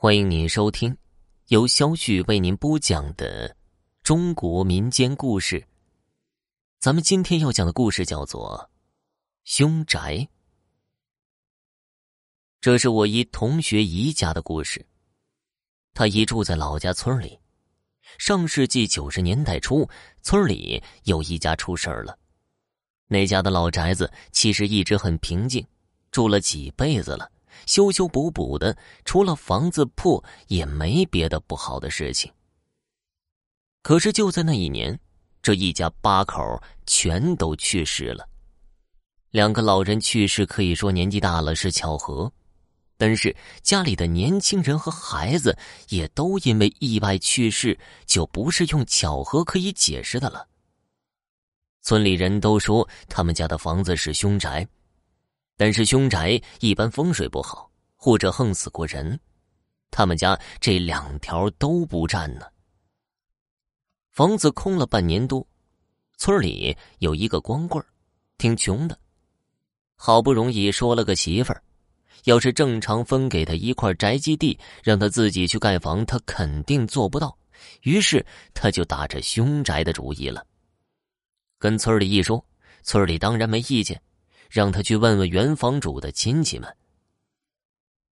[0.00, 0.96] 欢迎您收听
[1.48, 3.56] 由肖旭为您播讲的
[4.04, 5.66] 中国民间故事。
[6.78, 8.70] 咱们今天要讲的故事叫做
[9.42, 9.98] 《凶宅》。
[12.60, 14.86] 这是我一同学姨家的故事。
[15.94, 17.36] 他姨住在老家村里。
[18.18, 19.84] 上世纪九十年代初，
[20.22, 22.16] 村里有一家出事儿了。
[23.08, 25.66] 那家的老宅子其实一直很平静，
[26.12, 27.28] 住了几辈子了。
[27.66, 32.32] 修修补补的，除了房子破，也没别的不好的事情。
[33.82, 34.98] 可是就在那一年，
[35.40, 38.28] 这一家八口全都去世了。
[39.30, 42.32] 两个老人去世，可以说年纪大了是巧合，
[42.96, 45.56] 但是家里的年轻人和孩子
[45.88, 50.46] 也都因为意外去世，就不是用巧合可以解释的了。
[51.82, 54.66] 村里人都说他们家的房子是凶宅。
[55.58, 59.18] 但是凶宅一般风水不好，或者横死过人，
[59.90, 62.46] 他们家这两条都不占呢。
[64.12, 65.44] 房子空了半年多，
[66.16, 67.84] 村里有一个光棍
[68.38, 68.96] 挺穷的，
[69.96, 71.60] 好不容易说了个媳妇儿，
[72.22, 77.36] 要是正常分给他一块宅基地，让他自己去盖房，他肯定做不到。
[77.82, 80.46] 于是他就打着凶宅的主意了。
[81.58, 82.44] 跟村里一说，
[82.84, 84.00] 村里当然没意见。
[84.48, 86.76] 让他去问问原房主的亲戚们。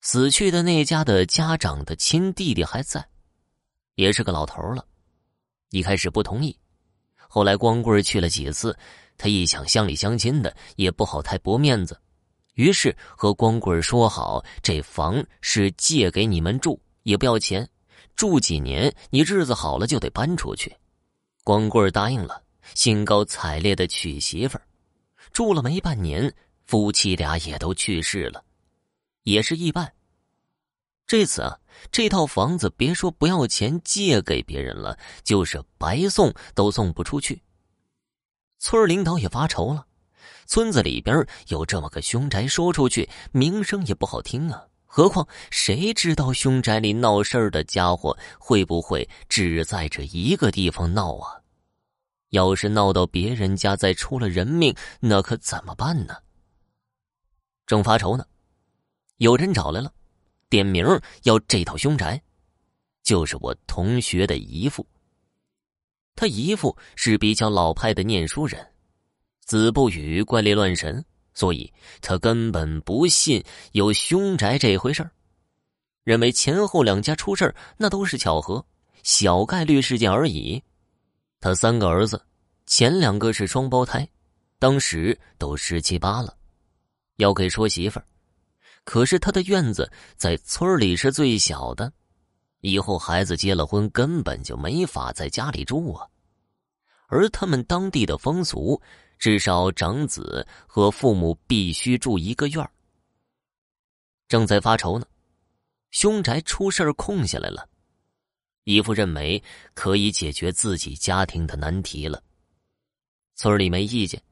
[0.00, 3.06] 死去的那家的家长的亲弟弟还在，
[3.94, 4.86] 也是个老头了。
[5.70, 6.56] 一开始不同意，
[7.16, 8.76] 后来光棍去了几次，
[9.16, 11.98] 他一想乡里乡亲的也不好太驳面子，
[12.54, 17.68] 于是和光棍说好，这房是借给你们住，也不要钱，
[18.14, 20.76] 住几年，你日子好了就得搬出去。
[21.42, 22.42] 光棍答应了，
[22.74, 24.62] 兴高采烈的娶媳妇儿。
[25.34, 26.32] 住了没半年，
[26.64, 28.44] 夫妻俩也都去世了，
[29.24, 29.92] 也是意外。
[31.08, 31.58] 这次啊，
[31.90, 37.42] 这套房子别说不要钱借给别人了，就是白送都送不出去。
[38.60, 39.84] 村领导也发愁了，
[40.46, 44.64] 村子里边有这么个凶宅，说出去名声也不好听啊。
[44.86, 51.40] 何况谁知道凶宅里闹事儿的家伙会不会只在这一个地方闹啊？
[52.34, 56.16] 要是闹到别人家，再出了人命，那可怎么办呢？
[57.64, 58.26] 正发愁呢，
[59.18, 59.92] 有人找来了，
[60.50, 60.84] 点名
[61.22, 62.20] 要这套凶宅，
[63.04, 64.84] 就是我同学的姨父。
[66.16, 68.66] 他姨父是比较老派的念书人，
[69.44, 73.40] 子不语怪力乱神，所以他根本不信
[73.72, 75.10] 有凶宅这回事儿，
[76.02, 78.66] 认为前后两家出事那都是巧合，
[79.04, 80.60] 小概率事件而已。
[81.44, 82.18] 他三个儿子，
[82.64, 84.08] 前两个是双胞胎，
[84.58, 86.34] 当时都十七八了，
[87.16, 88.06] 要给说媳妇儿。
[88.82, 91.92] 可是他的院子在村里是最小的，
[92.62, 96.08] 以后孩子结了婚，根本就没法在家里住啊。
[97.08, 98.80] 而他们当地的风俗，
[99.18, 102.70] 至少长子和父母必须住一个院儿
[104.28, 105.04] 正在发愁呢，
[105.90, 107.68] 凶宅出事空下来了。
[108.64, 109.42] 姨父认为
[109.74, 112.22] 可以解决自己家庭的难题了，
[113.34, 114.22] 村里没意见，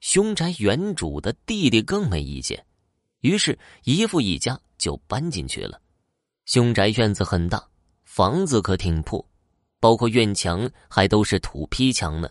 [0.00, 2.64] 凶宅原主的弟弟更没意见，
[3.20, 5.80] 于是姨父一家就搬进去了。
[6.44, 7.66] 凶宅院子很大，
[8.04, 9.26] 房子可挺破，
[9.80, 12.28] 包括院墙还都是土坯墙呢。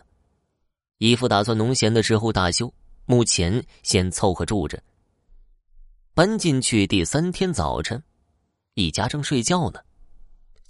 [0.98, 2.72] 姨父打算农闲的时候大修，
[3.04, 4.80] 目前先凑合住着。
[6.14, 8.00] 搬进去第三天早晨，
[8.74, 9.80] 一家正睡觉呢。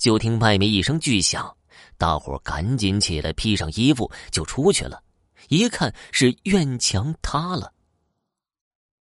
[0.02, 1.56] 就听外面一声巨响，
[1.96, 5.00] 大伙赶紧起来披上衣服就出去了。
[5.48, 7.72] 一看是院墙塌了，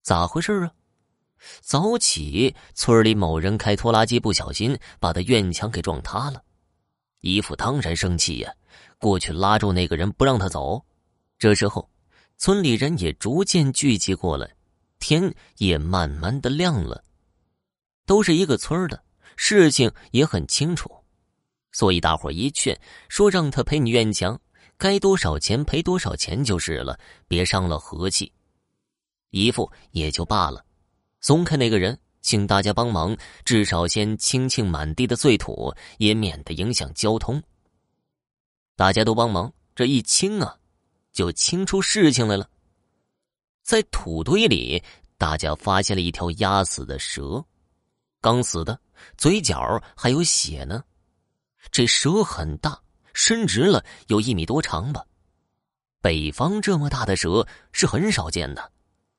[0.03, 0.71] 咋回事啊？
[1.59, 6.43] 早起村里某人开拖拉机不小心把他院墙给撞塌了。
[7.21, 8.53] 姨父当然生气呀，
[8.99, 10.85] 过去拉住那个人不让他走。
[11.39, 11.89] 这时候，
[12.37, 14.47] 村里人也逐渐聚集过来，
[14.99, 17.03] 天也慢慢的亮了。
[18.05, 19.03] 都是一个村的。
[19.35, 20.89] 事情也很清楚，
[21.71, 22.79] 所以大伙一劝，
[23.09, 24.39] 说让他赔你院墙，
[24.77, 28.31] 该多少钱赔多少钱就是了，别伤了和气。
[29.29, 30.65] 姨父也就罢了，
[31.21, 37.41] 松开那个人，请大家帮忙，至少先清清满地的碎土，也免得影响交通。
[38.75, 40.57] 大家都帮忙，这一清啊，
[41.13, 42.49] 就清出事情来了。
[43.63, 44.83] 在土堆里，
[45.17, 47.45] 大家发现了一条压死的蛇，
[48.21, 48.79] 刚死的。
[49.17, 50.83] 嘴角还有血呢，
[51.71, 52.79] 这蛇很大，
[53.13, 55.03] 伸直了有一米多长吧。
[56.01, 58.71] 北方这么大的蛇是很少见的，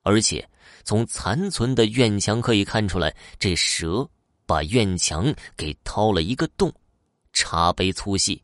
[0.02, 0.48] 而且
[0.84, 4.08] 从残存的院墙可以看出来，这蛇
[4.46, 6.72] 把院墙给掏了一个洞，
[7.32, 8.40] 茶杯粗细，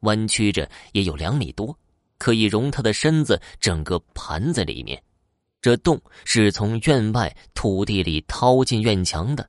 [0.00, 1.78] 弯曲着也有两米多，
[2.16, 5.02] 可以容他的身子整个盘在里面。
[5.60, 9.48] 这洞是从院外土地里掏进院墙的。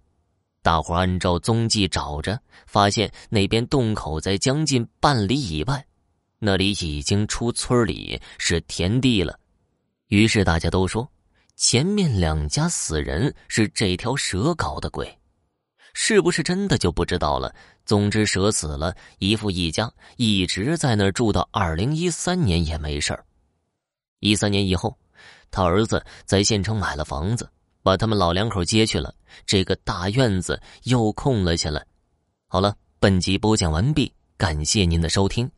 [0.70, 5.84] 大伙按照踪迹找着，发现那边洞口在将近半里以外，
[6.38, 9.40] 那里已经出村里是田地了。
[10.10, 11.10] 于是大家都说，
[11.56, 15.18] 前面两家死人是这条蛇搞的鬼，
[15.96, 17.52] 是不是真的就不知道了。
[17.84, 23.26] 总之，蛇死了，姨父一家一直在那儿住到二零一三年也没事儿。
[24.20, 24.96] 一三年以后，
[25.50, 27.50] 他儿子在县城买了房子。
[27.90, 29.12] 把他们老两口接去了，
[29.48, 31.84] 这个大院子又空了下来。
[32.48, 35.50] 好了，本集播讲完毕，感谢您的收听。